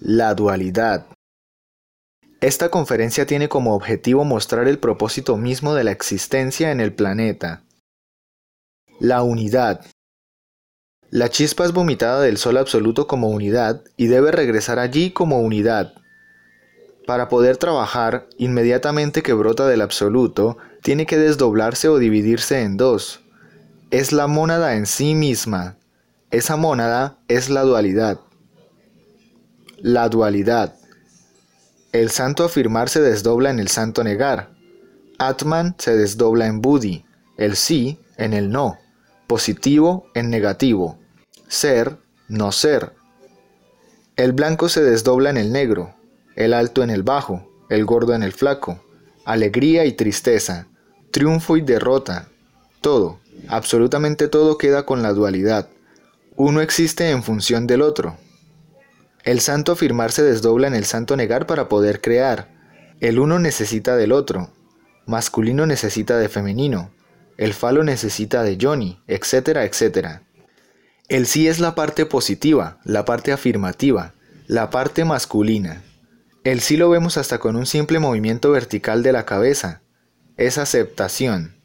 La 0.00 0.34
dualidad. 0.34 1.06
Esta 2.42 2.68
conferencia 2.68 3.24
tiene 3.24 3.48
como 3.48 3.74
objetivo 3.74 4.24
mostrar 4.24 4.68
el 4.68 4.78
propósito 4.78 5.38
mismo 5.38 5.74
de 5.74 5.84
la 5.84 5.90
existencia 5.90 6.70
en 6.70 6.80
el 6.80 6.92
planeta. 6.92 7.62
La 9.00 9.22
unidad. 9.22 9.86
La 11.08 11.30
chispa 11.30 11.64
es 11.64 11.72
vomitada 11.72 12.20
del 12.20 12.36
Sol 12.36 12.58
absoluto 12.58 13.06
como 13.06 13.30
unidad 13.30 13.84
y 13.96 14.08
debe 14.08 14.32
regresar 14.32 14.78
allí 14.78 15.12
como 15.12 15.40
unidad. 15.40 15.94
Para 17.06 17.30
poder 17.30 17.56
trabajar, 17.56 18.28
inmediatamente 18.36 19.22
que 19.22 19.32
brota 19.32 19.66
del 19.66 19.80
absoluto, 19.80 20.58
tiene 20.82 21.06
que 21.06 21.16
desdoblarse 21.16 21.88
o 21.88 21.96
dividirse 21.96 22.60
en 22.60 22.76
dos. 22.76 23.20
Es 23.90 24.12
la 24.12 24.26
mónada 24.26 24.74
en 24.74 24.84
sí 24.84 25.14
misma. 25.14 25.78
Esa 26.30 26.56
mónada 26.56 27.16
es 27.28 27.48
la 27.48 27.62
dualidad. 27.62 28.20
La 29.78 30.08
dualidad. 30.08 30.74
El 31.92 32.10
santo 32.10 32.44
afirmar 32.44 32.88
se 32.88 33.02
desdobla 33.02 33.50
en 33.50 33.58
el 33.58 33.68
santo 33.68 34.02
negar. 34.02 34.50
Atman 35.18 35.74
se 35.78 35.94
desdobla 35.94 36.46
en 36.46 36.62
Buddhi, 36.62 37.04
el 37.36 37.56
sí 37.56 37.98
en 38.16 38.32
el 38.32 38.50
no, 38.50 38.78
positivo 39.26 40.06
en 40.14 40.30
negativo, 40.30 40.98
ser, 41.46 41.98
no 42.28 42.52
ser. 42.52 42.94
El 44.16 44.32
blanco 44.32 44.70
se 44.70 44.82
desdobla 44.82 45.28
en 45.28 45.36
el 45.36 45.52
negro, 45.52 45.94
el 46.36 46.54
alto 46.54 46.82
en 46.82 46.88
el 46.88 47.02
bajo, 47.02 47.46
el 47.68 47.84
gordo 47.84 48.14
en 48.14 48.22
el 48.22 48.32
flaco, 48.32 48.82
alegría 49.26 49.84
y 49.84 49.92
tristeza, 49.92 50.68
triunfo 51.10 51.58
y 51.58 51.60
derrota, 51.60 52.28
todo, 52.80 53.20
absolutamente 53.48 54.28
todo 54.28 54.56
queda 54.56 54.86
con 54.86 55.02
la 55.02 55.12
dualidad. 55.12 55.68
Uno 56.34 56.62
existe 56.62 57.10
en 57.10 57.22
función 57.22 57.66
del 57.66 57.82
otro. 57.82 58.16
El 59.26 59.40
santo 59.40 59.72
afirmar 59.72 60.12
se 60.12 60.22
desdobla 60.22 60.68
en 60.68 60.74
el 60.76 60.84
santo 60.84 61.16
negar 61.16 61.48
para 61.48 61.68
poder 61.68 62.00
crear. 62.00 62.48
El 63.00 63.18
uno 63.18 63.40
necesita 63.40 63.96
del 63.96 64.12
otro. 64.12 64.52
Masculino 65.04 65.66
necesita 65.66 66.16
de 66.16 66.28
femenino. 66.28 66.92
El 67.36 67.52
falo 67.52 67.82
necesita 67.82 68.44
de 68.44 68.56
Johnny, 68.58 69.02
etcétera, 69.08 69.64
etcétera. 69.64 70.22
El 71.08 71.26
sí 71.26 71.48
es 71.48 71.58
la 71.58 71.74
parte 71.74 72.06
positiva, 72.06 72.78
la 72.84 73.04
parte 73.04 73.32
afirmativa, 73.32 74.14
la 74.46 74.70
parte 74.70 75.04
masculina. 75.04 75.82
El 76.44 76.60
sí 76.60 76.76
lo 76.76 76.88
vemos 76.88 77.16
hasta 77.16 77.40
con 77.40 77.56
un 77.56 77.66
simple 77.66 77.98
movimiento 77.98 78.52
vertical 78.52 79.02
de 79.02 79.10
la 79.10 79.26
cabeza. 79.26 79.82
Es 80.36 80.56
aceptación. 80.56 81.56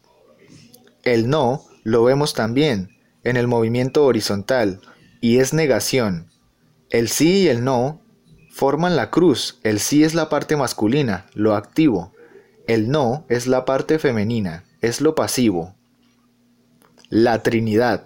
El 1.03 1.29
no 1.29 1.63
lo 1.83 2.03
vemos 2.03 2.33
también 2.33 2.97
en 3.23 3.37
el 3.37 3.47
movimiento 3.47 4.03
horizontal 4.03 4.81
y 5.21 5.37
es 5.37 5.53
negación. 5.53 6.31
El 6.91 7.07
sí 7.07 7.43
y 7.43 7.47
el 7.47 7.63
no 7.63 8.01
forman 8.51 8.95
la 8.95 9.09
cruz. 9.09 9.59
El 9.63 9.79
sí 9.79 10.03
es 10.03 10.13
la 10.13 10.29
parte 10.29 10.57
masculina, 10.57 11.25
lo 11.33 11.55
activo. 11.55 12.13
El 12.67 12.89
no 12.89 13.25
es 13.29 13.47
la 13.47 13.65
parte 13.65 13.97
femenina, 13.97 14.65
es 14.81 15.01
lo 15.01 15.15
pasivo. 15.15 15.75
La 17.09 17.43
Trinidad. 17.43 18.05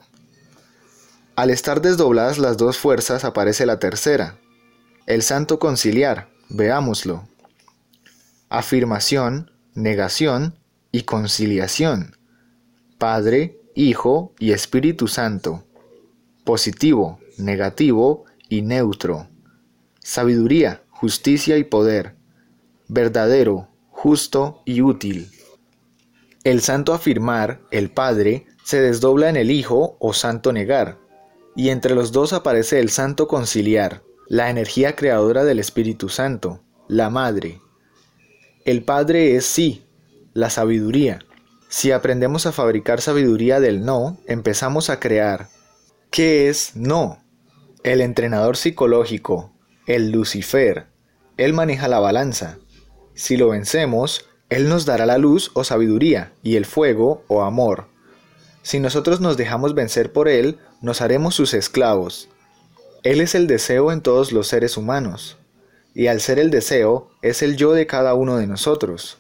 Al 1.35 1.49
estar 1.49 1.81
desdobladas 1.81 2.37
las 2.37 2.57
dos 2.57 2.77
fuerzas 2.77 3.25
aparece 3.25 3.65
la 3.65 3.79
tercera, 3.79 4.37
el 5.05 5.21
santo 5.21 5.59
conciliar, 5.59 6.29
Veámoslo. 6.49 7.27
Afirmación, 8.49 9.51
negación 9.73 10.55
y 10.91 11.01
conciliación. 11.01 12.17
Padre, 12.99 13.59
Hijo 13.73 14.33
y 14.39 14.51
Espíritu 14.51 15.07
Santo. 15.07 15.63
Positivo, 16.43 17.19
negativo 17.37 18.25
y 18.49 18.61
neutro. 18.61 19.27
Sabiduría, 19.99 20.83
justicia 20.89 21.57
y 21.57 21.63
poder. 21.63 22.15
Verdadero, 22.87 23.69
justo 23.89 24.61
y 24.65 24.81
útil. 24.81 25.29
El 26.43 26.61
santo 26.61 26.93
afirmar, 26.93 27.61
el 27.71 27.89
Padre, 27.89 28.45
se 28.63 28.79
desdobla 28.79 29.29
en 29.29 29.35
el 29.35 29.49
Hijo 29.49 29.97
o 29.99 30.13
santo 30.13 30.53
negar, 30.53 30.99
y 31.55 31.69
entre 31.69 31.95
los 31.95 32.11
dos 32.11 32.33
aparece 32.33 32.79
el 32.79 32.89
santo 32.89 33.27
conciliar, 33.27 34.03
la 34.27 34.49
energía 34.49 34.95
creadora 34.95 35.43
del 35.43 35.59
Espíritu 35.59 36.09
Santo, 36.09 36.61
la 36.87 37.09
Madre. 37.09 37.61
El 38.63 38.83
Padre 38.83 39.35
es 39.35 39.45
sí, 39.45 39.85
la 40.33 40.49
sabiduría. 40.49 41.19
Si 41.69 41.91
aprendemos 41.91 42.45
a 42.45 42.51
fabricar 42.51 43.01
sabiduría 43.01 43.59
del 43.59 43.83
no, 43.83 44.17
empezamos 44.27 44.89
a 44.89 44.99
crear. 44.99 45.49
¿Qué 46.11 46.49
es 46.49 46.75
no? 46.75 47.24
El 47.85 48.01
entrenador 48.01 48.57
psicológico, 48.57 49.51
el 49.85 50.09
Lucifer. 50.09 50.87
Él 51.37 51.53
maneja 51.53 51.87
la 51.87 51.99
balanza. 51.99 52.57
Si 53.13 53.37
lo 53.37 53.49
vencemos, 53.49 54.25
Él 54.49 54.69
nos 54.69 54.87
dará 54.87 55.05
la 55.05 55.19
luz 55.19 55.51
o 55.53 55.63
sabiduría 55.63 56.33
y 56.41 56.55
el 56.55 56.65
fuego 56.65 57.23
o 57.27 57.43
amor. 57.43 57.85
Si 58.63 58.79
nosotros 58.79 59.21
nos 59.21 59.37
dejamos 59.37 59.75
vencer 59.75 60.11
por 60.11 60.27
Él, 60.27 60.57
nos 60.81 61.01
haremos 61.01 61.35
sus 61.35 61.53
esclavos. 61.53 62.27
Él 63.03 63.21
es 63.21 63.35
el 63.35 63.45
deseo 63.45 63.91
en 63.91 64.01
todos 64.01 64.31
los 64.31 64.47
seres 64.47 64.77
humanos, 64.77 65.37
y 65.93 66.07
al 66.07 66.21
ser 66.21 66.39
el 66.39 66.49
deseo, 66.49 67.11
es 67.21 67.43
el 67.43 67.55
yo 67.55 67.73
de 67.73 67.85
cada 67.85 68.15
uno 68.15 68.37
de 68.37 68.47
nosotros. 68.47 69.19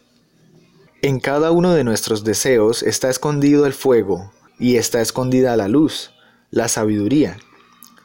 En 1.03 1.19
cada 1.19 1.51
uno 1.51 1.75
de 1.75 1.83
nuestros 1.83 2.23
deseos 2.23 2.81
está 2.81 3.11
escondido 3.11 3.67
el 3.67 3.73
fuego, 3.73 4.33
y 4.57 4.77
está 4.77 5.01
escondida 5.01 5.55
la 5.55 5.67
luz, 5.67 6.15
la 6.49 6.67
sabiduría. 6.67 7.37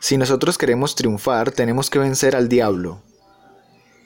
Si 0.00 0.16
nosotros 0.16 0.56
queremos 0.56 0.94
triunfar, 0.94 1.52
tenemos 1.52 1.90
que 1.90 1.98
vencer 1.98 2.34
al 2.34 2.48
diablo. 2.48 3.02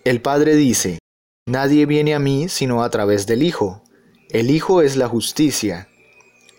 El 0.04 0.20
Padre 0.20 0.56
dice, 0.56 0.98
Nadie 1.46 1.86
viene 1.86 2.14
a 2.14 2.18
mí 2.18 2.48
sino 2.48 2.82
a 2.82 2.90
través 2.90 3.26
del 3.26 3.44
Hijo. 3.44 3.84
El 4.28 4.50
Hijo 4.50 4.82
es 4.82 4.96
la 4.96 5.08
justicia. 5.08 5.88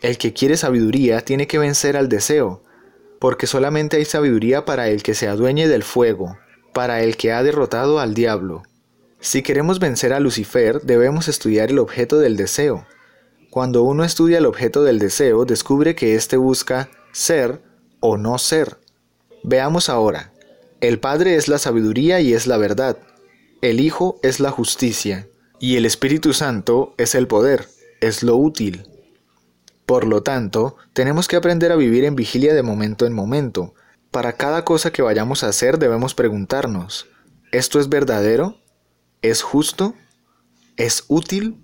El 0.02 0.18
que 0.18 0.32
quiere 0.32 0.56
sabiduría 0.56 1.22
tiene 1.22 1.48
que 1.48 1.58
vencer 1.58 1.98
al 1.98 2.08
deseo, 2.08 2.64
porque 3.20 3.46
solamente 3.46 3.98
hay 3.98 4.06
sabiduría 4.06 4.64
para 4.64 4.88
el 4.88 5.04
que 5.04 5.14
se 5.14 5.28
adueñe 5.28 5.68
del 5.68 5.84
fuego, 5.84 6.38
para 6.74 7.02
el 7.02 7.18
que 7.18 7.34
ha 7.34 7.44
derrotado 7.44 8.00
al 8.00 8.14
diablo. 8.14 8.64
Si 9.20 9.42
queremos 9.42 9.80
vencer 9.80 10.14
a 10.14 10.22
Lucifer, 10.22 10.82
debemos 10.84 11.28
estudiar 11.28 11.72
el 11.72 11.80
objeto 11.80 12.20
del 12.20 12.38
deseo. 12.38 12.86
Cuando 13.50 13.84
uno 13.84 14.06
estudia 14.06 14.38
el 14.38 14.46
objeto 14.46 14.84
del 14.84 15.00
deseo, 15.00 15.44
descubre 15.44 15.94
que 15.94 16.16
éste 16.16 16.38
busca 16.38 16.90
ser 17.12 17.62
o 18.00 18.18
no 18.18 18.38
ser. 18.38 18.78
Veamos 19.48 19.90
ahora. 19.90 20.34
El 20.82 21.00
Padre 21.00 21.36
es 21.36 21.48
la 21.48 21.60
sabiduría 21.60 22.20
y 22.20 22.34
es 22.34 22.48
la 22.48 22.58
verdad. 22.58 22.98
El 23.62 23.80
Hijo 23.80 24.20
es 24.24 24.40
la 24.40 24.50
justicia. 24.50 25.28
Y 25.60 25.76
el 25.76 25.86
Espíritu 25.86 26.34
Santo 26.34 26.96
es 26.98 27.14
el 27.14 27.28
poder, 27.28 27.68
es 28.02 28.24
lo 28.24 28.38
útil. 28.38 28.88
Por 29.86 30.08
lo 30.08 30.24
tanto, 30.24 30.78
tenemos 30.94 31.28
que 31.28 31.36
aprender 31.36 31.72
a 31.72 31.76
vivir 31.76 32.06
en 32.06 32.16
vigilia 32.16 32.56
de 32.56 32.64
momento 32.64 33.06
en 33.06 33.14
momento. 33.14 33.76
Para 34.10 34.34
cada 34.34 34.66
cosa 34.66 34.92
que 34.92 35.04
vayamos 35.04 35.44
a 35.44 35.50
hacer 35.50 35.78
debemos 35.78 36.16
preguntarnos, 36.16 37.06
¿esto 37.52 37.80
es 37.80 37.88
verdadero? 37.88 38.58
¿Es 39.22 39.44
justo? 39.44 39.94
¿Es 40.76 41.04
útil? 41.08 41.64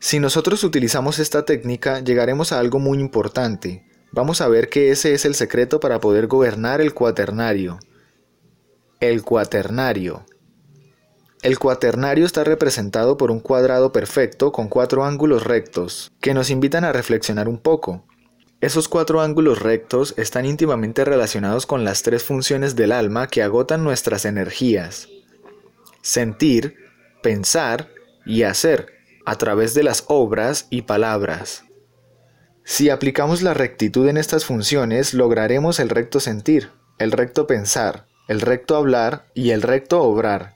Si 0.00 0.20
nosotros 0.20 0.64
utilizamos 0.64 1.18
esta 1.18 1.46
técnica, 1.46 2.00
llegaremos 2.00 2.52
a 2.52 2.58
algo 2.58 2.78
muy 2.78 2.98
importante. 2.98 3.89
Vamos 4.12 4.40
a 4.40 4.48
ver 4.48 4.68
que 4.68 4.90
ese 4.90 5.14
es 5.14 5.24
el 5.24 5.34
secreto 5.34 5.78
para 5.78 6.00
poder 6.00 6.26
gobernar 6.26 6.80
el 6.80 6.94
cuaternario. 6.94 7.78
El 8.98 9.22
cuaternario. 9.22 10.24
El 11.42 11.58
cuaternario 11.58 12.26
está 12.26 12.44
representado 12.44 13.16
por 13.16 13.30
un 13.30 13.40
cuadrado 13.40 13.92
perfecto 13.92 14.52
con 14.52 14.68
cuatro 14.68 15.04
ángulos 15.04 15.44
rectos, 15.44 16.12
que 16.20 16.34
nos 16.34 16.50
invitan 16.50 16.84
a 16.84 16.92
reflexionar 16.92 17.48
un 17.48 17.58
poco. 17.58 18.04
Esos 18.60 18.88
cuatro 18.88 19.22
ángulos 19.22 19.60
rectos 19.60 20.12
están 20.18 20.44
íntimamente 20.44 21.04
relacionados 21.04 21.64
con 21.64 21.84
las 21.84 22.02
tres 22.02 22.24
funciones 22.24 22.76
del 22.76 22.92
alma 22.92 23.28
que 23.28 23.42
agotan 23.42 23.84
nuestras 23.84 24.26
energías. 24.26 25.08
Sentir, 26.02 26.74
pensar 27.22 27.88
y 28.26 28.42
hacer 28.42 28.92
a 29.24 29.38
través 29.38 29.72
de 29.72 29.84
las 29.84 30.04
obras 30.08 30.66
y 30.68 30.82
palabras. 30.82 31.64
Si 32.70 32.88
aplicamos 32.88 33.42
la 33.42 33.52
rectitud 33.52 34.06
en 34.08 34.16
estas 34.16 34.44
funciones, 34.44 35.12
lograremos 35.12 35.80
el 35.80 35.88
recto 35.88 36.20
sentir, 36.20 36.70
el 36.98 37.10
recto 37.10 37.48
pensar, 37.48 38.06
el 38.28 38.40
recto 38.40 38.76
hablar 38.76 39.26
y 39.34 39.50
el 39.50 39.62
recto 39.62 40.00
obrar. 40.00 40.54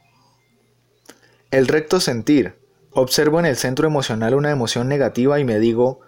El 1.50 1.66
recto 1.66 1.98
sentir. 1.98 2.54
Observo 2.92 3.40
en 3.40 3.46
el 3.46 3.56
centro 3.56 3.88
emocional 3.88 4.36
una 4.36 4.52
emoción 4.52 4.88
negativa 4.88 5.40
y 5.40 5.44
me 5.44 5.58
digo, 5.58 6.02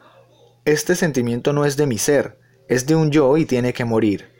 este 0.64 0.94
sentimiento 0.94 1.53
no 1.53 1.64
es 1.64 1.76
de 1.76 1.87
mi 1.87 1.99
ser, 1.99 2.38
es 2.69 2.87
de 2.87 2.94
un 2.94 3.11
yo 3.11 3.37
y 3.37 3.44
tiene 3.44 3.73
que 3.73 3.85
morir. 3.85 4.31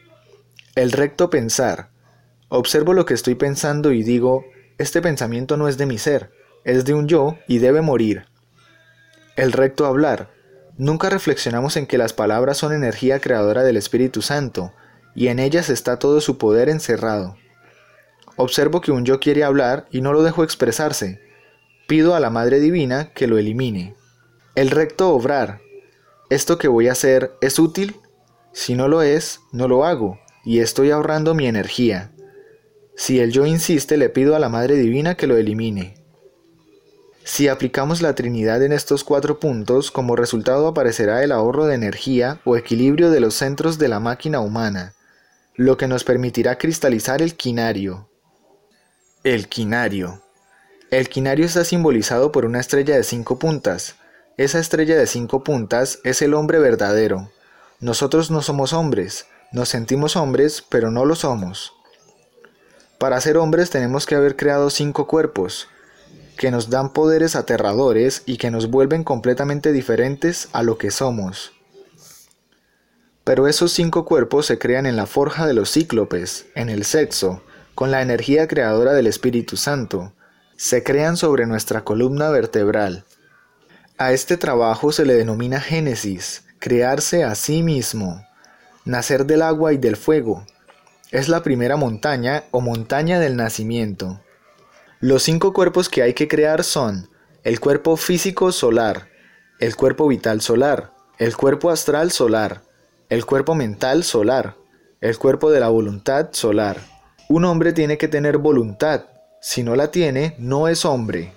El 0.77 0.93
recto 0.93 1.31
pensar. 1.31 1.91
Observo 2.49 2.93
lo 2.93 3.07
que 3.07 3.15
estoy 3.15 3.35
pensando 3.35 3.91
y 3.91 4.05
digo, 4.05 4.45
este 4.79 5.03
pensamiento 5.03 5.57
no 5.57 5.67
es 5.67 5.77
de 5.79 5.87
mi 5.87 5.99
ser, 5.99 6.31
es 6.63 6.85
de 6.85 6.95
un 6.95 7.09
yo 7.09 7.39
y 7.49 7.59
debe 7.59 7.81
morir. 7.81 8.27
El 9.35 9.51
recto 9.51 9.85
hablar. 9.85 10.36
Nunca 10.79 11.09
reflexionamos 11.09 11.77
en 11.77 11.87
que 11.87 11.97
las 11.97 12.13
palabras 12.13 12.59
son 12.59 12.73
energía 12.73 13.19
creadora 13.21 13.63
del 13.63 13.77
Espíritu 13.77 14.21
Santo, 14.21 14.73
y 15.15 15.29
en 15.29 15.39
ellas 15.39 15.71
está 15.71 15.99
todo 15.99 16.21
su 16.21 16.37
poder 16.37 16.69
encerrado. 16.69 17.37
observo 18.37 18.83
que 18.83 18.93
un 18.93 19.07
yo 19.07 19.19
quiere 19.19 19.45
hablar 19.45 19.87
y 19.91 20.03
no 20.03 20.13
lo 20.13 20.23
dejo 20.23 20.45
expresarse. 20.45 21.21
Pido 21.89 22.15
a 22.15 22.21
la 22.21 22.29
Madre 22.29 22.61
Divina 22.61 23.13
que 23.15 23.27
lo 23.27 23.39
elimine. 23.39 23.95
El 24.55 24.71
recto 24.71 25.15
obrar. 25.15 25.61
¿Esto 26.29 26.59
que 26.59 26.69
voy 26.69 26.89
a 26.89 26.93
hacer 26.93 27.33
es 27.41 27.59
útil? 27.59 27.97
Si 28.53 28.75
no 28.75 28.89
lo 28.89 29.01
es, 29.01 29.41
no 29.53 29.69
lo 29.69 29.87
hago, 29.87 30.19
y 30.45 30.61
estoy 30.61 30.91
ahorrando 30.91 31.35
mi 31.35 31.47
energía. 31.47 32.13
Si 32.97 33.21
el 33.21 33.33
yo 33.33 33.47
insiste, 33.47 33.97
le 33.97 34.11
pido 34.11 34.37
a 34.37 34.39
la 34.39 34.51
Madre 34.51 34.75
Divina 34.77 35.15
que 35.15 35.27
lo 35.27 35.37
elimine. 35.37 36.06
Si 37.29 37.49
aplicamos 37.49 38.03
la 38.03 38.15
Trinidad 38.15 38.63
en 38.63 38.71
estos 38.71 39.03
cuatro 39.03 39.41
puntos, 39.41 39.91
como 39.91 40.15
resultado 40.15 40.69
aparecerá 40.69 41.25
el 41.25 41.33
ahorro 41.33 41.67
de 41.67 41.75
energía 41.75 42.41
o 42.45 42.57
equilibrio 42.57 43.11
de 43.11 43.19
los 43.19 43.35
centros 43.35 43.79
de 43.79 43.89
la 43.89 43.99
máquina 43.99 44.39
humana, 44.39 44.95
lo 45.57 45.77
que 45.77 45.89
nos 45.89 46.05
permitirá 46.05 46.57
cristalizar 46.57 47.23
el 47.23 47.35
quinario. 47.35 48.09
El 49.25 49.49
quinario. 49.49 50.23
El 50.93 51.09
quinario 51.09 51.47
está 51.47 51.65
simbolizado 51.65 52.31
por 52.31 52.45
una 52.45 52.61
estrella 52.61 52.95
de 52.95 53.03
cinco 53.03 53.41
puntas. 53.41 53.97
Esa 54.37 54.61
estrella 54.61 54.97
de 54.97 55.09
cinco 55.09 55.43
puntas 55.43 55.99
es 56.05 56.23
el 56.23 56.33
hombre 56.33 56.61
verdadero. 56.61 57.33
Nosotros 57.81 58.31
no 58.31 58.41
somos 58.41 58.73
hombres, 58.73 59.27
nos 59.51 59.69
sentimos 59.69 60.15
hombres, 60.15 60.65
pero 60.69 60.93
no 60.93 61.05
lo 61.05 61.17
somos. 61.17 61.73
Para 63.01 63.21
ser 63.21 63.37
hombres 63.37 63.71
tenemos 63.71 64.07
que 64.07 64.15
haber 64.15 64.37
creado 64.37 64.71
cinco 64.71 65.09
cuerpos, 65.09 65.69
que 66.37 66.51
nos 66.51 66.71
dan 66.71 66.93
poderes 66.93 67.37
aterradores 67.37 68.23
y 68.27 68.37
que 68.37 68.51
nos 68.51 68.71
vuelven 68.71 69.05
completamente 69.05 69.73
diferentes 69.73 70.49
a 70.53 70.63
lo 70.63 70.79
que 70.79 70.91
somos. 70.91 71.53
Pero 73.25 73.49
esos 73.49 73.73
cinco 73.73 74.05
cuerpos 74.05 74.47
se 74.47 74.59
crean 74.59 74.87
en 74.87 74.97
la 74.97 75.07
forja 75.07 75.47
de 75.47 75.55
los 75.55 75.73
cíclopes, 75.73 76.47
en 76.55 76.69
el 76.69 76.85
sexo, 76.85 77.43
con 77.75 77.91
la 77.91 78.03
energía 78.03 78.47
creadora 78.47 78.93
del 78.93 79.07
Espíritu 79.07 79.57
Santo. 79.57 80.13
Se 80.57 80.83
crean 80.83 81.17
sobre 81.17 81.47
nuestra 81.47 81.83
columna 81.85 82.31
vertebral. 82.31 83.05
A 83.99 84.13
este 84.13 84.37
trabajo 84.37 84.93
se 84.93 85.05
le 85.05 85.15
denomina 85.15 85.61
génesis, 85.61 86.45
crearse 86.59 87.25
a 87.25 87.35
sí 87.35 87.63
mismo, 87.63 88.25
nacer 88.85 89.27
del 89.27 89.43
agua 89.43 89.73
y 89.73 89.79
del 89.79 89.97
fuego, 89.97 90.45
es 91.13 91.29
la 91.29 91.43
primera 91.45 91.77
montaña 91.77 92.45
o 92.51 92.61
montaña 92.61 93.21
del 93.21 93.37
nacimiento. 93.37 94.21
Los 95.01 95.25
cinco 95.25 95.53
cuerpos 95.53 95.91
que 95.91 96.01
hay 96.03 96.15
que 96.15 96.27
crear 96.27 96.65
son 96.65 97.11
el 97.45 97.61
cuerpo 97.61 97.99
físico 97.99 98.51
solar, 98.51 99.11
el 99.61 99.77
cuerpo 99.77 100.09
vital 100.09 100.41
solar, 100.41 100.91
el 101.19 101.37
cuerpo 101.37 101.71
astral 101.71 102.11
solar, 102.11 102.63
el 103.11 103.27
cuerpo 103.27 103.55
mental 103.55 104.05
solar, 104.05 104.57
el 105.03 105.19
cuerpo 105.19 105.51
de 105.51 105.61
la 105.61 105.69
voluntad 105.69 106.31
solar. 106.33 106.79
Un 107.29 107.45
hombre 107.45 107.75
tiene 107.75 107.99
que 107.99 108.09
tener 108.09 108.39
voluntad, 108.39 109.05
si 109.43 109.63
no 109.63 109.77
la 109.77 109.91
tiene, 109.91 110.35
no 110.39 110.67
es 110.67 110.87
hombre. 110.87 111.35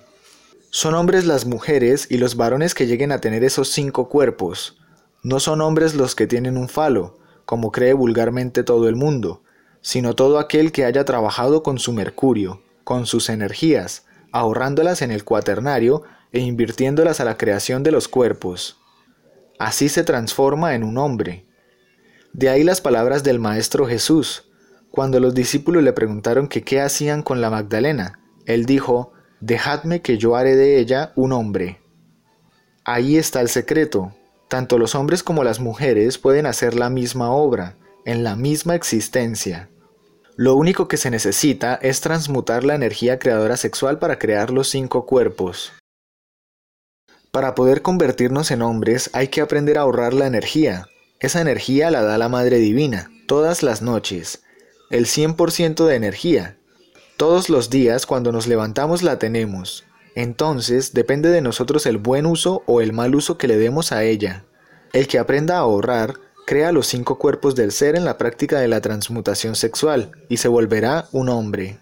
Son 0.70 0.94
hombres 0.94 1.26
las 1.26 1.44
mujeres 1.44 2.06
y 2.08 2.16
los 2.16 2.36
varones 2.36 2.74
que 2.74 2.86
lleguen 2.86 3.12
a 3.12 3.20
tener 3.20 3.44
esos 3.44 3.68
cinco 3.68 4.08
cuerpos. 4.08 4.78
No 5.22 5.38
son 5.38 5.60
hombres 5.60 5.94
los 5.94 6.14
que 6.14 6.26
tienen 6.26 6.56
un 6.56 6.70
falo, 6.70 7.18
como 7.44 7.72
cree 7.72 7.92
vulgarmente 7.92 8.62
todo 8.62 8.88
el 8.88 8.96
mundo, 8.96 9.42
sino 9.82 10.14
todo 10.14 10.38
aquel 10.38 10.72
que 10.72 10.86
haya 10.86 11.04
trabajado 11.04 11.62
con 11.62 11.78
su 11.78 11.92
mercurio, 11.92 12.62
con 12.90 13.06
sus 13.06 13.28
energías, 13.28 14.04
ahorrándolas 14.32 15.00
en 15.00 15.12
el 15.12 15.22
cuaternario 15.22 16.02
e 16.32 16.40
invirtiéndolas 16.40 17.20
a 17.20 17.24
la 17.24 17.36
creación 17.36 17.84
de 17.84 17.92
los 17.92 18.08
cuerpos. 18.08 18.80
Así 19.60 19.88
se 19.88 20.02
transforma 20.02 20.74
en 20.74 20.82
un 20.82 20.98
hombre. 20.98 21.46
De 22.32 22.48
ahí 22.48 22.64
las 22.64 22.80
palabras 22.80 23.22
del 23.22 23.38
Maestro 23.38 23.86
Jesús, 23.86 24.50
cuando 24.90 25.20
los 25.20 25.36
discípulos 25.36 25.84
le 25.84 25.92
preguntaron 25.92 26.48
qué 26.48 26.80
hacían 26.80 27.22
con 27.22 27.40
la 27.40 27.48
Magdalena. 27.48 28.18
Él 28.44 28.66
dijo, 28.66 29.12
Dejadme 29.38 30.02
que 30.02 30.18
yo 30.18 30.34
haré 30.34 30.56
de 30.56 30.80
ella 30.80 31.12
un 31.14 31.30
hombre. 31.30 31.80
Ahí 32.84 33.18
está 33.18 33.40
el 33.40 33.50
secreto. 33.50 34.12
Tanto 34.48 34.78
los 34.78 34.96
hombres 34.96 35.22
como 35.22 35.44
las 35.44 35.60
mujeres 35.60 36.18
pueden 36.18 36.44
hacer 36.44 36.74
la 36.74 36.90
misma 36.90 37.30
obra, 37.30 37.76
en 38.04 38.24
la 38.24 38.34
misma 38.34 38.74
existencia. 38.74 39.70
Lo 40.40 40.54
único 40.54 40.88
que 40.88 40.96
se 40.96 41.10
necesita 41.10 41.74
es 41.82 42.00
transmutar 42.00 42.64
la 42.64 42.74
energía 42.74 43.18
creadora 43.18 43.58
sexual 43.58 43.98
para 43.98 44.18
crear 44.18 44.50
los 44.50 44.70
cinco 44.70 45.04
cuerpos. 45.04 45.74
Para 47.30 47.54
poder 47.54 47.82
convertirnos 47.82 48.50
en 48.50 48.62
hombres 48.62 49.10
hay 49.12 49.28
que 49.28 49.42
aprender 49.42 49.76
a 49.76 49.82
ahorrar 49.82 50.14
la 50.14 50.26
energía. 50.26 50.86
Esa 51.18 51.42
energía 51.42 51.90
la 51.90 52.00
da 52.00 52.16
la 52.16 52.30
Madre 52.30 52.56
Divina, 52.56 53.10
todas 53.26 53.62
las 53.62 53.82
noches. 53.82 54.42
El 54.88 55.04
100% 55.04 55.84
de 55.84 55.94
energía. 55.94 56.56
Todos 57.18 57.50
los 57.50 57.68
días 57.68 58.06
cuando 58.06 58.32
nos 58.32 58.46
levantamos 58.46 59.02
la 59.02 59.18
tenemos. 59.18 59.84
Entonces 60.14 60.94
depende 60.94 61.28
de 61.28 61.42
nosotros 61.42 61.84
el 61.84 61.98
buen 61.98 62.24
uso 62.24 62.62
o 62.64 62.80
el 62.80 62.94
mal 62.94 63.14
uso 63.14 63.36
que 63.36 63.46
le 63.46 63.58
demos 63.58 63.92
a 63.92 64.04
ella. 64.04 64.46
El 64.94 65.06
que 65.06 65.18
aprenda 65.18 65.56
a 65.56 65.60
ahorrar 65.60 66.14
crea 66.46 66.72
los 66.72 66.86
cinco 66.86 67.18
cuerpos 67.18 67.54
del 67.54 67.72
ser 67.72 67.96
en 67.96 68.04
la 68.04 68.18
práctica 68.18 68.58
de 68.60 68.68
la 68.68 68.80
transmutación 68.80 69.54
sexual 69.54 70.12
y 70.28 70.38
se 70.38 70.48
volverá 70.48 71.08
un 71.12 71.28
hombre. 71.28 71.78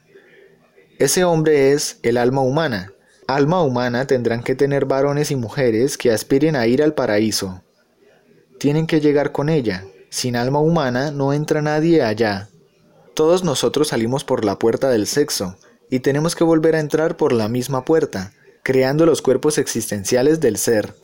Ese 0.98 1.24
hombre 1.24 1.72
es 1.72 1.98
el 2.02 2.16
alma 2.16 2.42
humana. 2.42 2.92
Alma 3.26 3.62
humana 3.62 4.06
tendrán 4.06 4.42
que 4.42 4.54
tener 4.54 4.84
varones 4.84 5.30
y 5.30 5.36
mujeres 5.36 5.96
que 5.96 6.10
aspiren 6.10 6.56
a 6.56 6.66
ir 6.66 6.82
al 6.82 6.94
paraíso. 6.94 7.62
Tienen 8.58 8.86
que 8.86 9.00
llegar 9.00 9.32
con 9.32 9.48
ella. 9.48 9.84
Sin 10.10 10.34
alma 10.34 10.60
humana 10.60 11.10
no 11.10 11.32
entra 11.32 11.62
nadie 11.62 12.02
allá. 12.02 12.48
Todos 13.14 13.44
nosotros 13.44 13.88
salimos 13.88 14.24
por 14.24 14.44
la 14.44 14.58
puerta 14.58 14.90
del 14.90 15.06
sexo 15.06 15.56
y 15.90 16.00
tenemos 16.00 16.34
que 16.34 16.44
volver 16.44 16.74
a 16.74 16.80
entrar 16.80 17.16
por 17.16 17.32
la 17.32 17.48
misma 17.48 17.84
puerta, 17.84 18.32
creando 18.62 19.06
los 19.06 19.22
cuerpos 19.22 19.58
existenciales 19.58 20.40
del 20.40 20.56
ser. 20.56 20.94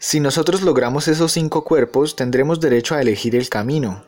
Si 0.00 0.20
nosotros 0.20 0.62
logramos 0.62 1.08
esos 1.08 1.32
cinco 1.32 1.64
cuerpos, 1.64 2.14
tendremos 2.14 2.60
derecho 2.60 2.94
a 2.94 3.00
elegir 3.00 3.34
el 3.34 3.48
camino. 3.48 4.04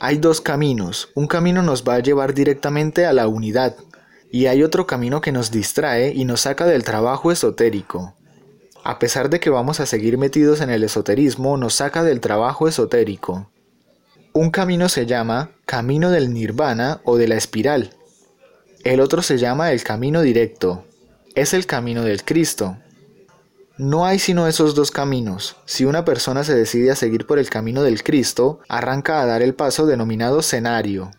Hay 0.00 0.16
dos 0.16 0.40
caminos. 0.40 1.10
Un 1.14 1.26
camino 1.26 1.62
nos 1.62 1.84
va 1.84 1.96
a 1.96 2.00
llevar 2.00 2.32
directamente 2.32 3.04
a 3.04 3.12
la 3.12 3.28
unidad 3.28 3.76
y 4.30 4.46
hay 4.46 4.62
otro 4.62 4.86
camino 4.86 5.20
que 5.20 5.32
nos 5.32 5.50
distrae 5.50 6.12
y 6.14 6.24
nos 6.24 6.42
saca 6.42 6.64
del 6.64 6.84
trabajo 6.84 7.30
esotérico. 7.32 8.14
A 8.82 8.98
pesar 8.98 9.28
de 9.28 9.38
que 9.38 9.50
vamos 9.50 9.78
a 9.80 9.86
seguir 9.86 10.16
metidos 10.16 10.62
en 10.62 10.70
el 10.70 10.84
esoterismo, 10.84 11.58
nos 11.58 11.74
saca 11.74 12.02
del 12.02 12.20
trabajo 12.20 12.66
esotérico. 12.66 13.50
Un 14.32 14.50
camino 14.50 14.88
se 14.88 15.04
llama 15.04 15.50
camino 15.66 16.10
del 16.10 16.32
nirvana 16.32 17.00
o 17.04 17.16
de 17.18 17.28
la 17.28 17.36
espiral. 17.36 17.90
El 18.84 19.00
otro 19.00 19.20
se 19.20 19.36
llama 19.36 19.72
el 19.72 19.82
camino 19.82 20.22
directo. 20.22 20.84
Es 21.34 21.52
el 21.52 21.66
camino 21.66 22.04
del 22.04 22.24
Cristo. 22.24 22.78
No 23.78 24.06
hay 24.06 24.18
sino 24.18 24.48
esos 24.48 24.74
dos 24.74 24.90
caminos. 24.90 25.56
Si 25.66 25.84
una 25.84 26.04
persona 26.04 26.44
se 26.44 26.54
decide 26.54 26.90
a 26.90 26.96
seguir 26.96 27.26
por 27.26 27.38
el 27.38 27.50
camino 27.50 27.82
del 27.82 28.02
Cristo, 28.02 28.60
arranca 28.68 29.20
a 29.20 29.26
dar 29.26 29.42
el 29.42 29.54
paso 29.54 29.84
denominado 29.84 30.40
cenario. 30.40 31.10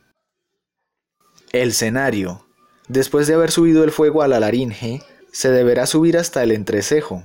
El 1.52 1.74
cenario. 1.74 2.48
Después 2.88 3.28
de 3.28 3.36
haber 3.36 3.52
subido 3.52 3.84
el 3.84 3.92
fuego 3.92 4.24
a 4.24 4.28
la 4.28 4.40
laringe, 4.40 5.04
se 5.32 5.52
deberá 5.52 5.86
subir 5.86 6.18
hasta 6.18 6.42
el 6.42 6.52
entrecejo. 6.52 7.24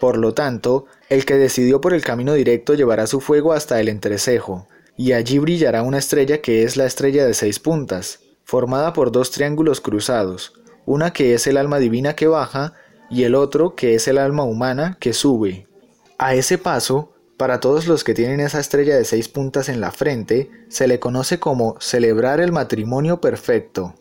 Por 0.00 0.16
lo 0.16 0.32
tanto, 0.32 0.86
el 1.10 1.26
que 1.26 1.36
decidió 1.36 1.80
por 1.82 1.92
el 1.92 2.02
camino 2.02 2.32
directo 2.32 2.72
llevará 2.74 3.06
su 3.06 3.20
fuego 3.20 3.52
hasta 3.52 3.80
el 3.80 3.88
entrecejo, 3.88 4.66
y 4.96 5.12
allí 5.12 5.38
brillará 5.38 5.82
una 5.82 5.98
estrella 5.98 6.40
que 6.40 6.62
es 6.62 6.76
la 6.76 6.86
estrella 6.86 7.26
de 7.26 7.34
seis 7.34 7.58
puntas, 7.58 8.20
formada 8.44 8.92
por 8.92 9.12
dos 9.12 9.30
triángulos 9.30 9.80
cruzados, 9.80 10.54
una 10.86 11.12
que 11.12 11.34
es 11.34 11.46
el 11.46 11.56
alma 11.56 11.78
divina 11.78 12.14
que 12.14 12.26
baja 12.26 12.74
y 13.10 13.24
el 13.24 13.34
otro 13.34 13.74
que 13.74 13.94
es 13.94 14.08
el 14.08 14.18
alma 14.18 14.44
humana 14.44 14.96
que 15.00 15.12
sube. 15.12 15.66
A 16.18 16.34
ese 16.34 16.58
paso, 16.58 17.12
para 17.36 17.60
todos 17.60 17.86
los 17.86 18.04
que 18.04 18.14
tienen 18.14 18.40
esa 18.40 18.60
estrella 18.60 18.96
de 18.96 19.04
seis 19.04 19.28
puntas 19.28 19.68
en 19.68 19.80
la 19.80 19.90
frente, 19.90 20.50
se 20.68 20.86
le 20.86 21.00
conoce 21.00 21.40
como 21.40 21.76
celebrar 21.80 22.40
el 22.40 22.52
matrimonio 22.52 23.20
perfecto. 23.20 23.94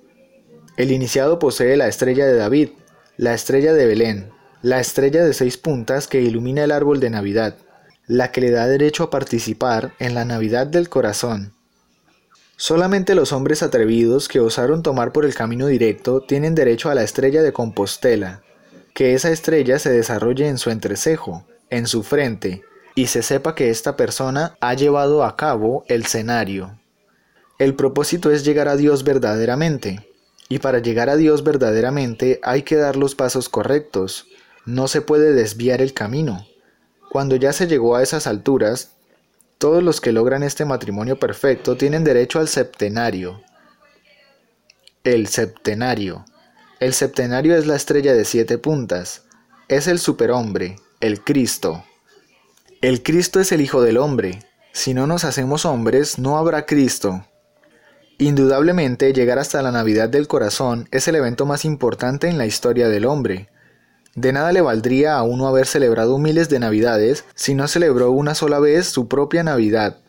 El 0.78 0.92
iniciado 0.92 1.40
posee 1.40 1.78
la 1.78 1.88
estrella 1.88 2.26
de 2.26 2.36
David, 2.36 2.70
la 3.18 3.34
estrella 3.34 3.74
de 3.74 3.86
Belén, 3.86 4.32
la 4.62 4.80
estrella 4.80 5.24
de 5.26 5.34
seis 5.34 5.58
puntas 5.58 6.08
que 6.08 6.22
ilumina 6.22 6.64
el 6.64 6.72
árbol 6.72 7.00
de 7.00 7.10
Navidad, 7.10 7.58
la 8.08 8.32
que 8.32 8.42
le 8.42 8.52
da 8.52 8.68
derecho 8.68 9.04
a 9.04 9.10
participar 9.10 9.94
en 10.00 10.14
la 10.14 10.26
Navidad 10.26 10.68
del 10.68 10.90
corazón. 10.90 11.54
Solamente 12.56 13.16
los 13.16 13.34
hombres 13.34 13.64
atrevidos 13.64 14.28
que 14.28 14.40
osaron 14.40 14.84
tomar 14.84 15.12
por 15.12 15.26
el 15.26 15.34
camino 15.34 15.68
directo 15.68 16.22
tienen 16.22 16.56
derecho 16.56 16.90
a 16.90 16.96
la 16.96 17.04
estrella 17.04 17.42
de 17.42 17.52
Compostela, 17.52 18.44
que 18.94 19.14
esa 19.14 19.32
estrella 19.32 19.80
se 19.80 19.90
desarrolle 19.92 20.48
en 20.48 20.58
su 20.58 20.70
entrecejo, 20.70 21.46
en 21.70 21.88
su 21.88 22.04
frente, 22.04 22.64
y 22.96 23.08
se 23.08 23.24
sepa 23.24 23.56
que 23.56 23.70
esta 23.70 23.98
persona 23.98 24.56
ha 24.60 24.74
llevado 24.76 25.24
a 25.24 25.36
cabo 25.36 25.84
el 25.88 26.04
escenario. 26.04 26.78
El 27.58 27.76
propósito 27.76 28.32
es 28.32 28.46
llegar 28.46 28.68
a 28.68 28.76
Dios 28.76 29.04
verdaderamente, 29.04 30.08
y 30.50 30.60
para 30.60 30.80
llegar 30.80 31.10
a 31.10 31.16
Dios 31.16 31.44
verdaderamente 31.44 32.40
hay 32.44 32.62
que 32.64 32.76
dar 32.76 32.96
los 32.96 33.16
pasos 33.16 33.50
correctos, 33.50 34.28
no 34.66 34.88
se 34.88 35.02
puede 35.02 35.34
desviar 35.34 35.82
el 35.82 35.94
camino. 35.94 36.46
Cuando 37.10 37.36
ya 37.36 37.54
se 37.54 37.68
llegó 37.68 37.96
a 37.96 38.04
esas 38.04 38.28
alturas, 38.28 38.92
todos 39.58 39.82
los 39.82 40.02
que 40.02 40.12
logran 40.12 40.44
este 40.44 40.66
matrimonio 40.66 41.18
perfecto 41.18 41.78
tienen 41.78 42.04
derecho 42.04 42.40
al 42.40 42.48
septenario. 42.48 43.42
el 45.04 45.28
septenario. 45.28 46.26
El 46.84 46.94
septenario 46.94 47.56
es 47.56 47.66
la 47.66 47.78
estrella 47.78 48.14
de 48.14 48.26
siete 48.26 48.58
puntas. 48.58 49.22
Es 49.70 49.88
el 49.88 50.00
superhombre, 50.00 50.76
el 51.00 51.24
Cristo. 51.24 51.86
El 52.82 53.04
Cristo 53.04 53.40
es 53.40 53.54
el 53.54 53.62
Hijo 53.62 53.82
del 53.82 53.96
Hombre. 53.96 54.40
Si 54.74 54.94
no 54.94 55.08
nos 55.08 55.24
hacemos 55.24 55.64
hombres, 55.66 56.20
no 56.20 56.38
habrá 56.38 56.66
Cristo. 56.66 57.26
Indudablemente, 58.18 59.14
llegar 59.14 59.40
hasta 59.40 59.62
la 59.62 59.72
Navidad 59.72 60.10
del 60.10 60.28
Corazón 60.28 60.90
es 60.92 61.08
el 61.08 61.16
evento 61.16 61.46
más 61.46 61.64
importante 61.64 62.28
en 62.28 62.38
la 62.38 62.48
historia 62.48 62.90
del 62.90 63.06
hombre. 63.06 63.48
De 64.16 64.34
nada 64.34 64.52
le 64.52 64.60
valdría 64.60 65.16
a 65.16 65.24
uno 65.24 65.48
haber 65.48 65.68
celebrado 65.68 66.18
miles 66.18 66.50
de 66.50 66.60
Navidades 66.60 67.24
si 67.34 67.56
no 67.56 67.70
celebró 67.70 68.12
una 68.12 68.36
sola 68.36 68.60
vez 68.60 68.88
su 68.88 69.08
propia 69.08 69.42
Navidad. 69.42 70.00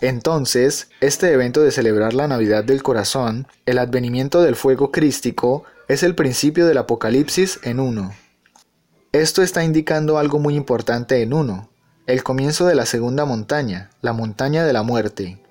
Entonces, 0.00 0.88
este 1.02 1.30
evento 1.32 1.60
de 1.60 1.70
celebrar 1.70 2.14
la 2.14 2.28
Navidad 2.28 2.64
del 2.64 2.82
Corazón, 2.82 3.46
el 3.66 3.76
advenimiento 3.76 4.40
del 4.40 4.56
fuego 4.56 4.90
crístico, 4.90 5.64
es 5.88 6.02
el 6.02 6.14
principio 6.14 6.66
del 6.66 6.78
Apocalipsis 6.78 7.60
en 7.62 7.80
uno. 7.80 8.14
Esto 9.12 9.42
está 9.42 9.64
indicando 9.64 10.18
algo 10.18 10.38
muy 10.38 10.54
importante 10.54 11.22
en 11.22 11.32
uno, 11.32 11.70
el 12.06 12.22
comienzo 12.22 12.66
de 12.66 12.74
la 12.74 12.86
segunda 12.86 13.24
montaña, 13.24 13.90
la 14.00 14.12
montaña 14.12 14.64
de 14.64 14.72
la 14.72 14.82
muerte. 14.82 15.42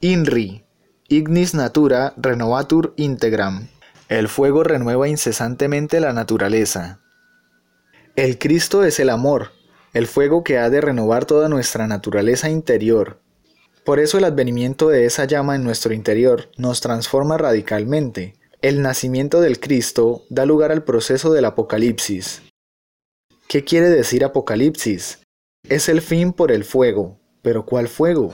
INRI, 0.00 0.64
Ignis 1.08 1.54
Natura 1.54 2.14
Renovatur 2.16 2.94
Integram. 2.96 3.68
El 4.08 4.28
fuego 4.28 4.64
renueva 4.64 5.08
incesantemente 5.08 6.00
la 6.00 6.12
naturaleza. 6.12 7.00
El 8.14 8.38
Cristo 8.38 8.84
es 8.84 9.00
el 9.00 9.10
amor, 9.10 9.52
el 9.92 10.06
fuego 10.06 10.44
que 10.44 10.58
ha 10.58 10.70
de 10.70 10.80
renovar 10.80 11.24
toda 11.24 11.48
nuestra 11.48 11.86
naturaleza 11.86 12.48
interior, 12.48 13.20
por 13.86 14.00
eso 14.00 14.18
el 14.18 14.24
advenimiento 14.24 14.88
de 14.88 15.04
esa 15.04 15.26
llama 15.26 15.54
en 15.54 15.62
nuestro 15.62 15.94
interior 15.94 16.50
nos 16.56 16.80
transforma 16.80 17.38
radicalmente. 17.38 18.34
El 18.62 18.80
nacimiento 18.80 19.42
del 19.42 19.60
Cristo 19.60 20.24
da 20.30 20.46
lugar 20.46 20.72
al 20.72 20.82
proceso 20.82 21.30
del 21.30 21.44
Apocalipsis. 21.44 22.40
¿Qué 23.48 23.64
quiere 23.64 23.90
decir 23.90 24.24
Apocalipsis? 24.24 25.18
Es 25.68 25.90
el 25.90 26.00
fin 26.00 26.32
por 26.32 26.50
el 26.50 26.64
fuego. 26.64 27.20
¿Pero 27.42 27.66
cuál 27.66 27.86
fuego? 27.86 28.32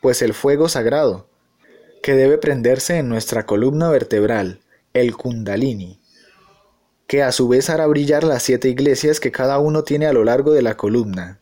Pues 0.00 0.20
el 0.20 0.34
fuego 0.34 0.68
sagrado, 0.68 1.30
que 2.02 2.14
debe 2.14 2.38
prenderse 2.38 2.98
en 2.98 3.08
nuestra 3.08 3.46
columna 3.46 3.88
vertebral, 3.88 4.58
el 4.94 5.16
Kundalini, 5.16 6.00
que 7.06 7.22
a 7.22 7.30
su 7.30 7.46
vez 7.46 7.70
hará 7.70 7.86
brillar 7.86 8.24
las 8.24 8.42
siete 8.42 8.68
iglesias 8.68 9.20
que 9.20 9.30
cada 9.30 9.60
uno 9.60 9.84
tiene 9.84 10.06
a 10.06 10.12
lo 10.12 10.24
largo 10.24 10.52
de 10.52 10.62
la 10.62 10.76
columna. 10.76 11.40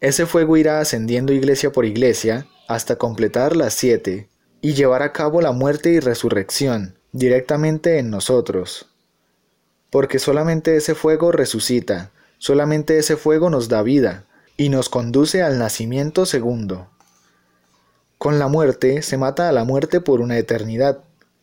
Ese 0.00 0.26
fuego 0.26 0.56
irá 0.56 0.80
ascendiendo 0.80 1.32
iglesia 1.32 1.70
por 1.70 1.86
iglesia 1.86 2.48
hasta 2.66 2.96
completar 2.96 3.54
las 3.54 3.72
siete 3.72 4.28
y 4.60 4.74
llevar 4.74 5.02
a 5.02 5.12
cabo 5.12 5.40
la 5.40 5.52
muerte 5.52 5.90
y 5.90 6.00
resurrección 6.00 6.95
directamente 7.16 7.98
en 7.98 8.10
nosotros. 8.10 8.86
Porque 9.90 10.18
solamente 10.18 10.76
ese 10.76 10.94
fuego 10.94 11.32
resucita, 11.32 12.10
solamente 12.38 12.98
ese 12.98 13.16
fuego 13.16 13.48
nos 13.48 13.68
da 13.68 13.82
vida 13.82 14.24
y 14.56 14.68
nos 14.68 14.88
conduce 14.88 15.42
al 15.42 15.58
nacimiento 15.58 16.26
segundo. 16.26 16.88
Con 18.18 18.38
la 18.38 18.48
muerte 18.48 19.02
se 19.02 19.16
mata 19.16 19.48
a 19.48 19.52
la 19.52 19.64
muerte 19.64 20.00
por 20.00 20.20
una 20.20 20.36
eternidad. 20.36 20.98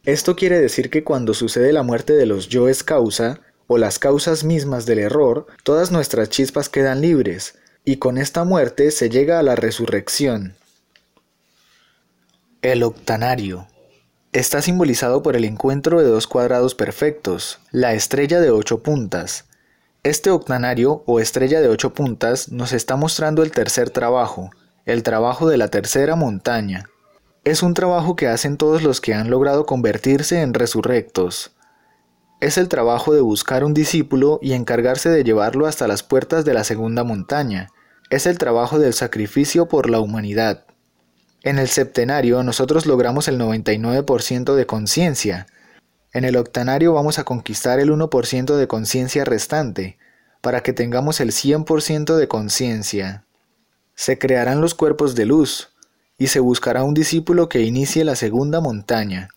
Esto 0.06 0.36
quiere 0.36 0.60
decir 0.60 0.90
que 0.90 1.04
cuando 1.04 1.34
sucede 1.34 1.74
la 1.74 1.84
muerte 1.84 2.14
de 2.14 2.26
los 2.26 2.50
yoes 2.50 2.84
causa, 2.84 3.40
o 3.66 3.78
las 3.78 3.98
causas 3.98 4.44
mismas 4.44 4.86
del 4.86 5.00
error, 5.00 5.48
todas 5.64 5.92
nuestras 5.92 6.30
chispas 6.30 6.70
quedan 6.70 7.02
libres, 7.02 7.56
y 7.86 7.98
con 7.98 8.18
esta 8.18 8.44
muerte 8.44 8.92
se 8.92 9.10
llega 9.10 9.40
a 9.40 9.44
la 9.44 9.56
resurrección. 9.56 10.56
El 12.62 12.84
octanario. 12.84 13.68
Está 14.34 14.64
simbolizado 14.64 15.22
por 15.22 15.36
el 15.36 15.46
encuentro 15.46 16.00
de 16.00 16.08
dos 16.08 16.26
cuadrados 16.26 16.74
perfectos, 16.74 17.60
la 17.70 17.94
estrella 17.94 18.42
de 18.42 18.50
ocho 18.50 18.82
puntas. 18.82 19.46
Este 20.02 20.32
octanario 20.32 21.04
o 21.06 21.20
estrella 21.20 21.62
de 21.62 21.68
ocho 21.68 21.94
puntas 21.94 22.52
nos 22.52 22.74
está 22.74 22.96
mostrando 22.96 23.44
el 23.44 23.52
tercer 23.52 23.92
trabajo, 23.92 24.50
el 24.86 25.04
trabajo 25.04 25.48
de 25.48 25.58
la 25.58 25.68
tercera 25.68 26.16
montaña. 26.16 26.90
Es 27.44 27.62
un 27.62 27.76
trabajo 27.76 28.16
que 28.16 28.28
hacen 28.28 28.58
todos 28.58 28.82
los 28.82 29.02
que 29.02 29.14
han 29.14 29.30
logrado 29.30 29.68
convertirse 29.68 30.42
en 30.42 30.56
resurrectos. 30.56 31.56
Es 32.42 32.58
el 32.58 32.70
trabajo 32.70 33.14
de 33.14 33.22
buscar 33.22 33.64
un 33.64 33.76
discípulo 33.76 34.40
y 34.42 34.54
encargarse 34.54 35.10
de 35.10 35.24
llevarlo 35.24 35.68
hasta 35.68 35.88
las 35.88 36.02
puertas 36.02 36.44
de 36.44 36.56
la 36.56 36.64
segunda 36.64 37.04
montaña. 37.04 37.70
Es 38.10 38.26
el 38.26 38.40
trabajo 38.40 38.80
del 38.80 38.96
sacrificio 38.96 39.68
por 39.68 39.92
la 39.92 40.00
humanidad. 40.00 40.66
En 41.44 41.60
el 41.60 41.68
septenario 41.68 42.42
nosotros 42.42 42.86
logramos 42.86 43.28
el 43.28 43.38
99% 43.38 44.56
de 44.56 44.66
conciencia. 44.66 45.46
En 46.14 46.24
el 46.24 46.38
octanario 46.38 46.94
vamos 46.94 47.20
a 47.20 47.26
conquistar 47.26 47.82
el 47.82 47.92
1% 47.92 48.56
de 48.56 48.68
conciencia 48.68 49.26
restante, 49.26 49.98
para 50.40 50.64
que 50.64 50.72
tengamos 50.72 51.20
el 51.20 51.32
100% 51.32 52.16
de 52.16 52.28
conciencia. 52.30 53.26
Se 53.94 54.18
crearán 54.18 54.62
los 54.62 54.74
cuerpos 54.74 55.16
de 55.16 55.26
luz, 55.26 55.74
y 56.18 56.28
se 56.28 56.40
buscará 56.40 56.84
un 56.84 56.94
discípulo 56.94 57.50
que 57.50 57.60
inicie 57.60 58.06
la 58.06 58.16
segunda 58.16 58.62
montaña. 58.62 59.28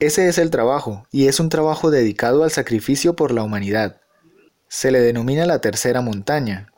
Ese 0.00 0.28
es 0.28 0.38
el 0.38 0.50
trabajo, 0.50 1.06
y 1.12 1.28
es 1.28 1.38
un 1.38 1.50
trabajo 1.50 1.92
dedicado 1.92 2.42
al 2.42 2.50
sacrificio 2.50 3.14
por 3.14 3.30
la 3.30 3.44
humanidad. 3.44 4.00
Se 4.66 4.90
le 4.90 5.00
denomina 5.00 5.46
la 5.46 5.60
tercera 5.60 6.00
montaña. 6.00 6.72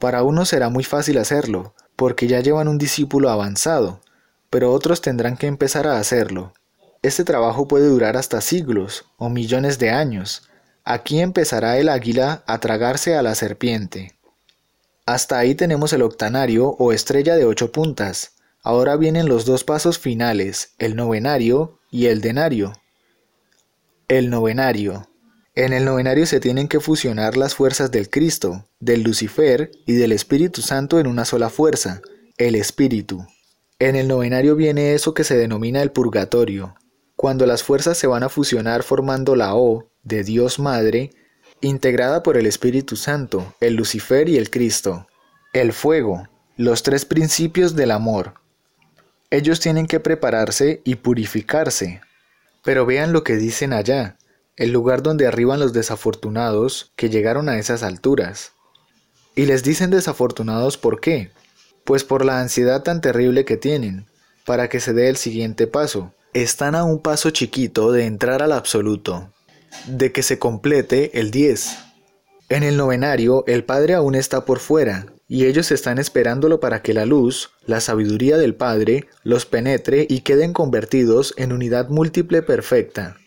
Para 0.00 0.24
uno 0.24 0.44
será 0.44 0.70
muy 0.70 0.82
fácil 0.82 1.18
hacerlo, 1.18 1.74
porque 1.98 2.28
ya 2.28 2.38
llevan 2.38 2.68
un 2.68 2.78
discípulo 2.78 3.28
avanzado, 3.28 4.00
pero 4.50 4.72
otros 4.72 5.02
tendrán 5.02 5.36
que 5.36 5.48
empezar 5.48 5.88
a 5.88 5.98
hacerlo. 5.98 6.52
Este 7.02 7.24
trabajo 7.24 7.66
puede 7.66 7.88
durar 7.88 8.16
hasta 8.16 8.40
siglos 8.40 9.06
o 9.16 9.28
millones 9.28 9.80
de 9.80 9.90
años. 9.90 10.48
Aquí 10.84 11.20
empezará 11.20 11.76
el 11.76 11.88
águila 11.88 12.44
a 12.46 12.60
tragarse 12.60 13.16
a 13.16 13.22
la 13.22 13.34
serpiente. 13.34 14.14
Hasta 15.06 15.38
ahí 15.38 15.56
tenemos 15.56 15.92
el 15.92 16.02
octanario 16.02 16.68
o 16.78 16.92
estrella 16.92 17.34
de 17.34 17.44
ocho 17.44 17.72
puntas. 17.72 18.30
Ahora 18.62 18.94
vienen 18.94 19.28
los 19.28 19.44
dos 19.44 19.64
pasos 19.64 19.98
finales, 19.98 20.74
el 20.78 20.94
novenario 20.94 21.80
y 21.90 22.06
el 22.06 22.20
denario. 22.20 22.74
El 24.06 24.30
novenario. 24.30 25.08
En 25.56 25.72
el 25.72 25.84
novenario 25.84 26.26
se 26.26 26.38
tienen 26.38 26.68
que 26.68 26.78
fusionar 26.78 27.36
las 27.36 27.56
fuerzas 27.56 27.90
del 27.90 28.08
Cristo, 28.08 28.67
del 28.80 29.02
Lucifer 29.02 29.70
y 29.86 29.94
del 29.94 30.12
Espíritu 30.12 30.62
Santo 30.62 30.98
en 30.98 31.06
una 31.06 31.24
sola 31.24 31.50
fuerza, 31.50 32.00
el 32.36 32.54
Espíritu. 32.54 33.26
En 33.78 33.96
el 33.96 34.08
novenario 34.08 34.56
viene 34.56 34.94
eso 34.94 35.14
que 35.14 35.24
se 35.24 35.36
denomina 35.36 35.82
el 35.82 35.92
purgatorio, 35.92 36.74
cuando 37.16 37.46
las 37.46 37.62
fuerzas 37.62 37.98
se 37.98 38.06
van 38.06 38.22
a 38.22 38.28
fusionar 38.28 38.82
formando 38.82 39.36
la 39.36 39.54
O 39.54 39.90
de 40.02 40.24
Dios 40.24 40.58
Madre, 40.58 41.10
integrada 41.60 42.22
por 42.22 42.36
el 42.36 42.46
Espíritu 42.46 42.96
Santo, 42.96 43.54
el 43.60 43.74
Lucifer 43.74 44.28
y 44.28 44.36
el 44.36 44.50
Cristo. 44.50 45.06
El 45.52 45.72
fuego, 45.72 46.28
los 46.56 46.82
tres 46.82 47.04
principios 47.04 47.74
del 47.74 47.90
amor. 47.90 48.34
Ellos 49.30 49.60
tienen 49.60 49.86
que 49.86 50.00
prepararse 50.00 50.80
y 50.84 50.96
purificarse. 50.96 52.00
Pero 52.62 52.86
vean 52.86 53.12
lo 53.12 53.24
que 53.24 53.36
dicen 53.36 53.72
allá 53.72 54.18
el 54.58 54.72
lugar 54.72 55.04
donde 55.04 55.26
arriban 55.28 55.60
los 55.60 55.72
desafortunados 55.72 56.92
que 56.96 57.08
llegaron 57.08 57.48
a 57.48 57.58
esas 57.58 57.84
alturas. 57.84 58.54
Y 59.38 59.46
les 59.46 59.62
dicen 59.62 59.90
desafortunados 59.90 60.78
por 60.78 61.00
qué? 61.00 61.30
Pues 61.84 62.02
por 62.02 62.24
la 62.24 62.40
ansiedad 62.40 62.82
tan 62.82 63.00
terrible 63.00 63.44
que 63.44 63.56
tienen, 63.56 64.08
para 64.44 64.68
que 64.68 64.80
se 64.80 64.92
dé 64.92 65.08
el 65.08 65.16
siguiente 65.16 65.68
paso. 65.68 66.12
Están 66.32 66.74
a 66.74 66.82
un 66.82 67.00
paso 67.00 67.30
chiquito 67.30 67.92
de 67.92 68.06
entrar 68.06 68.42
al 68.42 68.50
absoluto, 68.50 69.32
de 69.86 70.10
que 70.10 70.24
se 70.24 70.40
complete 70.40 71.20
el 71.20 71.30
10. 71.30 71.78
En 72.48 72.64
el 72.64 72.76
novenario 72.76 73.44
el 73.46 73.62
Padre 73.62 73.94
aún 73.94 74.16
está 74.16 74.44
por 74.44 74.58
fuera, 74.58 75.06
y 75.28 75.46
ellos 75.46 75.70
están 75.70 75.98
esperándolo 75.98 76.58
para 76.58 76.82
que 76.82 76.92
la 76.92 77.06
luz, 77.06 77.50
la 77.64 77.80
sabiduría 77.80 78.38
del 78.38 78.56
Padre, 78.56 79.06
los 79.22 79.46
penetre 79.46 80.04
y 80.10 80.22
queden 80.22 80.52
convertidos 80.52 81.32
en 81.36 81.52
unidad 81.52 81.90
múltiple 81.90 82.42
perfecta. 82.42 83.18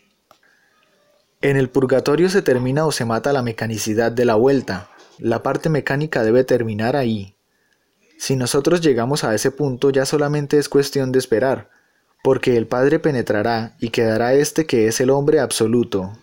En 1.40 1.56
el 1.56 1.70
purgatorio 1.70 2.28
se 2.28 2.42
termina 2.42 2.86
o 2.86 2.92
se 2.92 3.06
mata 3.06 3.32
la 3.32 3.44
mecanicidad 3.44 4.12
de 4.12 4.26
la 4.26 4.36
vuelta. 4.36 4.91
La 5.22 5.44
parte 5.44 5.70
mecánica 5.70 6.24
debe 6.24 6.44
terminar 6.44 6.96
ahí. 6.96 7.36
Si 8.18 8.36
nosotros 8.36 8.82
llegamos 8.82 9.24
a 9.24 9.36
ese 9.36 9.52
punto 9.52 9.92
ya 9.92 10.04
solamente 10.04 10.58
es 10.58 10.68
cuestión 10.68 11.12
de 11.12 11.20
esperar, 11.20 11.70
porque 12.24 12.58
el 12.58 12.66
Padre 12.66 12.98
penetrará 12.98 13.76
y 13.80 13.90
quedará 13.90 14.34
este 14.34 14.66
que 14.66 14.88
es 14.88 15.00
el 15.00 15.12
hombre 15.12 15.40
absoluto. 15.40 16.18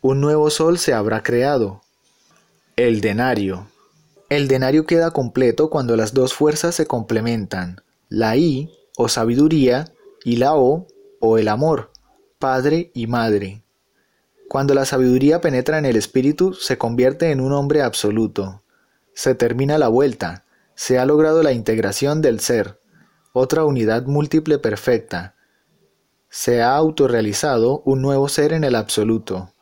Un 0.00 0.20
nuevo 0.20 0.50
sol 0.50 0.78
se 0.78 0.92
habrá 0.92 1.22
creado. 1.22 1.82
El 2.74 3.00
denario. 3.00 3.68
El 4.28 4.48
denario 4.48 4.84
queda 4.84 5.12
completo 5.12 5.70
cuando 5.70 5.96
las 5.96 6.12
dos 6.12 6.34
fuerzas 6.34 6.74
se 6.74 6.86
complementan, 6.86 7.82
la 8.08 8.36
I 8.36 8.68
o 8.96 9.08
sabiduría 9.08 9.92
y 10.24 10.38
la 10.38 10.56
O 10.56 10.88
o 11.20 11.38
el 11.38 11.46
amor, 11.46 11.92
padre 12.40 12.90
y 12.94 13.06
madre. 13.06 13.62
Cuando 14.50 14.74
la 14.74 14.84
sabiduría 14.84 15.40
penetra 15.40 15.78
en 15.78 15.86
el 15.86 15.94
espíritu, 15.94 16.54
se 16.54 16.76
convierte 16.76 17.30
en 17.30 17.40
un 17.40 17.52
hombre 17.52 17.82
absoluto. 17.82 18.64
Se 19.14 19.36
termina 19.36 19.78
la 19.78 19.86
vuelta, 19.86 20.44
se 20.74 20.98
ha 20.98 21.06
logrado 21.06 21.44
la 21.44 21.52
integración 21.52 22.20
del 22.20 22.40
ser, 22.40 22.80
otra 23.32 23.64
unidad 23.64 24.06
múltiple 24.06 24.58
perfecta. 24.58 25.36
Se 26.30 26.62
ha 26.62 26.74
autorrealizado 26.74 27.82
un 27.84 28.02
nuevo 28.02 28.28
ser 28.28 28.52
en 28.52 28.64
el 28.64 28.74
absoluto. 28.74 29.54